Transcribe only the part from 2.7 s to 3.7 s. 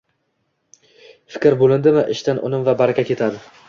va baraka ketadi.